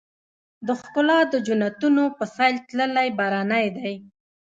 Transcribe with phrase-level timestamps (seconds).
[0.67, 3.93] د ښــــــــکلا د جنــــــتونو په ســـــــېل تللـــــــی برنی دی